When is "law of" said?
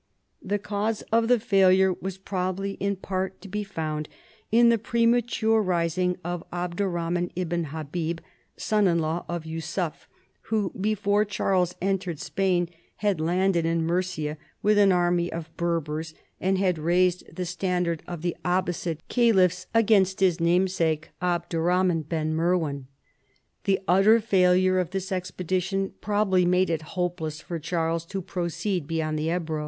8.97-9.45